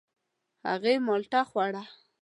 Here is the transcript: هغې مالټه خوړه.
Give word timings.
هغې 0.69 0.93
مالټه 1.05 1.41
خوړه. 1.49 1.83